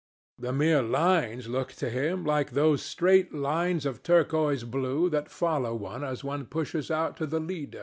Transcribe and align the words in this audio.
The 0.39 0.51
mere 0.51 0.81
lines 0.81 1.47
looked 1.47 1.77
to 1.77 1.87
him 1.91 2.25
like 2.25 2.53
those 2.57 2.81
straight 2.81 3.35
lines 3.35 3.85
of 3.85 4.01
turquoise 4.01 4.63
blue 4.63 5.11
that 5.11 5.29
follow 5.29 5.75
one 5.75 6.03
as 6.03 6.23
one 6.23 6.47
pushes 6.47 6.89
out 6.89 7.15
to 7.17 7.27
the 7.27 7.39
Lido. 7.39 7.79